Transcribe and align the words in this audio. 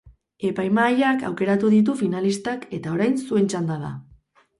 Epaimahaiak 0.47 1.25
aukeratu 1.27 1.69
ditu 1.73 1.95
finalistak, 1.99 2.65
eta 2.79 2.95
orain 2.95 3.21
zuen 3.27 3.51
txanda 3.53 3.79
da. 3.85 3.93